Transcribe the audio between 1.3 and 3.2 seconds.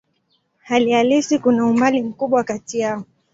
kuna umbali mkubwa kati yao.